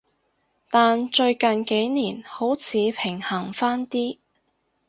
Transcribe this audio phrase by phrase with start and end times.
[0.71, 4.17] 但最近幾年好似平衡返啲